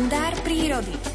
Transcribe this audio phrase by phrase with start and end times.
[0.00, 1.09] kalendár prírody.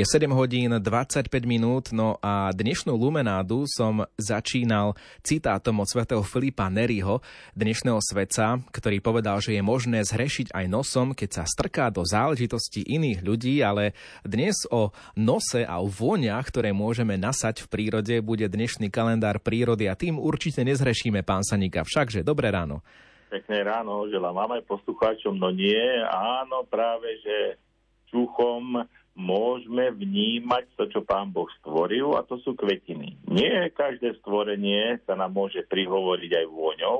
[0.00, 6.72] Je 7 hodín 25 minút, no a dnešnú lumenádu som začínal citátom od svätého Filipa
[6.72, 7.20] Neriho,
[7.52, 12.80] dnešného svetca, ktorý povedal, že je možné zhrešiť aj nosom, keď sa strká do záležitosti
[12.80, 13.92] iných ľudí, ale
[14.24, 14.88] dnes o
[15.20, 20.16] nose a o vôňach, ktoré môžeme nasať v prírode, bude dnešný kalendár prírody a tým
[20.16, 21.84] určite nezhrešíme, pán Sanika.
[21.84, 22.80] Všakže, dobré ráno.
[23.28, 25.76] Pekné ráno, želám vám aj poslucháčom, no nie,
[26.08, 27.60] áno, práve, že
[28.08, 28.80] čuchom
[29.18, 33.18] môžeme vnímať to, čo pán Boh stvoril a to sú kvetiny.
[33.26, 36.98] Nie každé stvorenie sa nám môže prihovoriť aj vôňou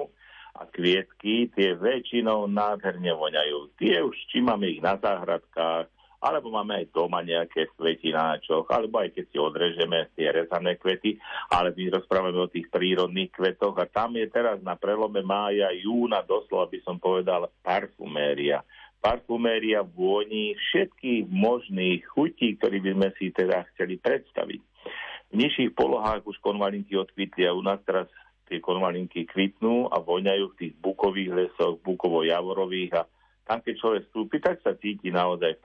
[0.58, 3.78] a kvietky, tie väčšinou nádherne voňajú.
[3.78, 5.86] Tie už, či máme ich na záhradkách,
[6.20, 11.16] alebo máme aj doma nejaké kvetináčoch, alebo aj keď si odrežeme tie rezané kvety,
[11.48, 16.20] ale my rozprávame o tých prírodných kvetoch a tam je teraz na prelome mája, júna,
[16.20, 18.60] doslova by som povedal, parfuméria
[19.00, 24.60] parfuméria, vôni, všetkých možných chutí, ktoré by sme si teda chceli predstaviť.
[25.30, 28.06] V nižších polohách už konvalinky odkvitli a u nás teraz
[28.50, 33.02] tie konvalinky kvitnú a voňajú v tých bukových lesoch, bukovo-javorových a
[33.50, 35.62] tam keď človek vstúpi, tak sa cíti naozaj v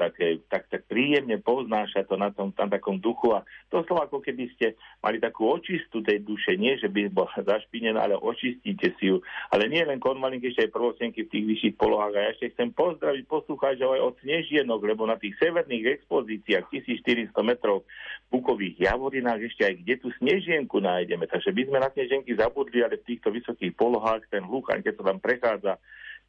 [0.49, 4.49] tak, tak príjemne poznáša to na tom tam takom duchu a to som ako keby
[4.57, 4.73] ste
[5.05, 9.21] mali takú očistu tej duše, nie že by bol zašpinená, ale očistíte si ju.
[9.53, 12.13] Ale nie len konvalinky, ešte aj prvosenky v tých vyšších polohách.
[12.17, 17.37] A ja ešte chcem pozdraviť poslucháčov aj od Snežienok, lebo na tých severných expozíciách 1400
[17.45, 17.85] metrov
[18.33, 21.29] bukových javorinách ešte aj kde tú snežienku nájdeme.
[21.29, 25.03] Takže by sme na snežienky zabudli, ale v týchto vysokých polohách ten hluchaň, keď sa
[25.13, 25.73] tam prechádza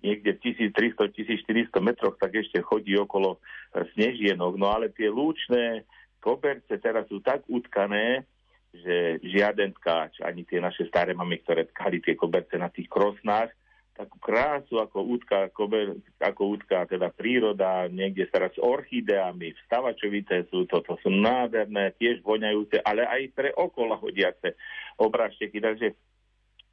[0.05, 3.41] niekde v 1300-1400 metroch, tak ešte chodí okolo
[3.73, 4.53] snežienok.
[4.61, 5.89] No ale tie lúčne
[6.21, 8.25] koberce teraz sú tak utkané,
[8.77, 13.49] že žiaden tkáč, ani tie naše staré mamy, ktoré tkali tie koberce na tých krosnách,
[13.97, 20.69] takú krásu, ako útka, kober, ako útka teda príroda, niekde teraz s orchideami, vstavačovité sú
[20.69, 24.61] to, to sú nádherné, tiež voňajúce, ale aj pre okola hodiace
[25.01, 25.65] obrážteky.
[25.65, 25.97] Takže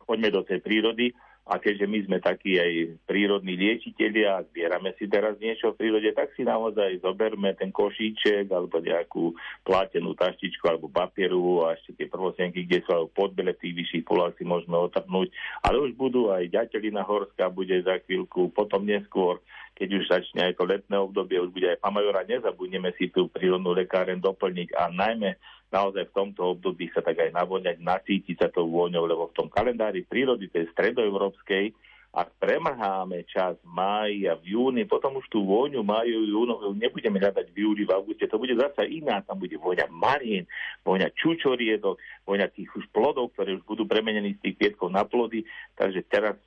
[0.04, 5.12] poďme do tej prírody a keďže my sme takí aj prírodní liečiteľia a zbierame si
[5.12, 9.36] teraz niečo v prírode, tak si naozaj zoberme ten košíček alebo nejakú
[9.68, 14.40] plátenú taštičku alebo papieru a ešte tie prvosenky, kde sú podbele v tých vyšších polách
[14.40, 15.36] si môžeme otrhnúť.
[15.68, 19.44] Ale už budú aj ďateľina horská, bude za chvíľku, potom neskôr,
[19.76, 23.76] keď už začne aj to letné obdobie, už bude aj pamajora, nezabudneme si tú prírodnú
[23.76, 25.36] lekáren doplniť a najmä
[25.74, 29.48] naozaj v tomto období sa tak aj navoňať, nasítiť sa tou vôňou, lebo v tom
[29.50, 31.74] kalendári prírody, tej stredoeurópskej,
[32.14, 37.18] ak premrháme čas v máji a v júni, potom už tú vôňu máju, júnu nebudeme
[37.18, 40.46] hľadať v júli, v auguste, to bude zase iná, tam bude vôňa marín,
[40.86, 41.98] vôňa čučoriedok,
[42.30, 45.42] vôňa tých už plodov, ktoré už budú premenení z tých kvietkov na plody,
[45.74, 46.38] takže teraz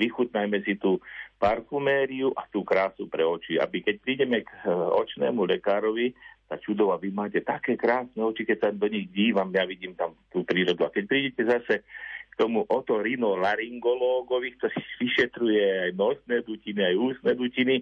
[0.00, 0.96] vychutnajme si tú
[1.36, 6.16] parfumériu a tú krásu pre oči, aby keď prídeme k eh, očnému lekárovi,
[6.52, 10.12] tá čudová, vy máte také krásne oči, keď sa do nich dívam, ja vidím tam
[10.28, 10.84] tú prírodu.
[10.84, 11.80] A keď prídete zase
[12.28, 14.76] k tomu otorinolaryngológovi, ktorý
[15.08, 17.80] vyšetruje aj nosné dutiny, aj ústne dutiny,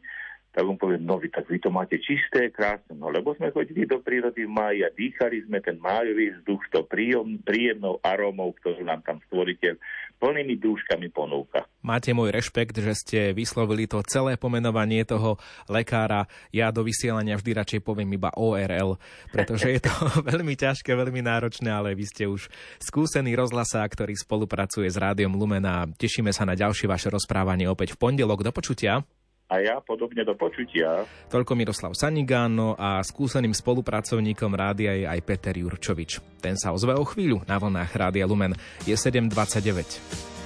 [0.50, 3.86] tak on povie, no vy, tak vy to máte čisté, krásne, no lebo sme chodili
[3.86, 8.50] do prírody v máji a dýchali sme ten májový vzduch s to príjem, príjemnou arómou,
[8.58, 9.78] ktorú nám tam stvoriteľ
[10.20, 11.64] plnými dúškami ponúka.
[11.80, 16.28] Máte môj rešpekt, že ste vyslovili to celé pomenovanie toho lekára.
[16.52, 19.00] Ja do vysielania vždy radšej poviem iba ORL,
[19.32, 19.92] pretože je to
[20.30, 22.52] veľmi ťažké, veľmi náročné, ale vy ste už
[22.84, 25.88] skúsený rozhlasák, ktorý spolupracuje s Rádiom Lumena.
[25.88, 28.44] Tešíme sa na ďalšie vaše rozprávanie opäť v pondelok.
[28.44, 29.00] Do počutia
[29.50, 31.02] a ja podobne do počutia.
[31.26, 36.22] Toľko Miroslav Sanigáno a skúseným spolupracovníkom rádia je aj Peter Jurčovič.
[36.38, 38.54] Ten sa ozve o chvíľu na vlnách Rádia Lumen.
[38.86, 40.39] Je 7.29.